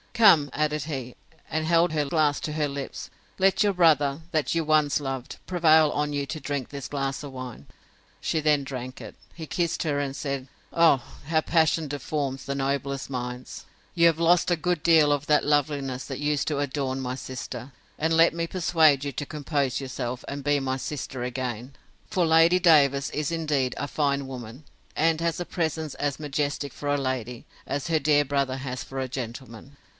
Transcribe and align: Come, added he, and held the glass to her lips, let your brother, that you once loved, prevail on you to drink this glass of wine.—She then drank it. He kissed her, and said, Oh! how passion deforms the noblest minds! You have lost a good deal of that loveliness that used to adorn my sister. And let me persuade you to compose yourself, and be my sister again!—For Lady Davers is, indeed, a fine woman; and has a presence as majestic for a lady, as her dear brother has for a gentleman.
Come, 0.15 0.51
added 0.53 0.83
he, 0.83 1.15
and 1.49 1.65
held 1.65 1.91
the 1.91 2.05
glass 2.05 2.39
to 2.41 2.53
her 2.53 2.67
lips, 2.67 3.09
let 3.39 3.63
your 3.63 3.73
brother, 3.73 4.21
that 4.31 4.53
you 4.53 4.63
once 4.63 4.99
loved, 4.99 5.37
prevail 5.47 5.89
on 5.91 6.11
you 6.13 6.25
to 6.27 6.39
drink 6.39 6.69
this 6.69 6.87
glass 6.87 7.23
of 7.23 7.31
wine.—She 7.31 8.39
then 8.39 8.63
drank 8.63 8.99
it. 9.01 9.15
He 9.33 9.47
kissed 9.47 9.81
her, 9.83 9.99
and 9.99 10.15
said, 10.15 10.47
Oh! 10.73 10.97
how 11.27 11.41
passion 11.41 11.87
deforms 11.87 12.45
the 12.45 12.55
noblest 12.55 13.09
minds! 13.09 13.65
You 13.95 14.07
have 14.07 14.19
lost 14.19 14.51
a 14.51 14.55
good 14.55 14.83
deal 14.83 15.11
of 15.11 15.25
that 15.27 15.45
loveliness 15.45 16.03
that 16.05 16.19
used 16.19 16.47
to 16.49 16.59
adorn 16.59 16.99
my 16.99 17.15
sister. 17.15 17.71
And 17.97 18.15
let 18.15 18.33
me 18.33 18.45
persuade 18.47 19.03
you 19.03 19.11
to 19.13 19.25
compose 19.25 19.79
yourself, 19.81 20.23
and 20.27 20.43
be 20.43 20.59
my 20.59 20.77
sister 20.77 21.23
again!—For 21.23 22.25
Lady 22.25 22.59
Davers 22.59 23.09
is, 23.11 23.31
indeed, 23.31 23.75
a 23.77 23.87
fine 23.87 24.27
woman; 24.27 24.65
and 24.95 25.21
has 25.21 25.39
a 25.39 25.45
presence 25.45 25.93
as 25.95 26.19
majestic 26.19 26.73
for 26.73 26.89
a 26.89 26.97
lady, 26.97 27.45
as 27.65 27.87
her 27.87 27.99
dear 27.99 28.25
brother 28.25 28.57
has 28.57 28.83
for 28.83 28.99
a 28.99 29.07
gentleman. 29.07 29.77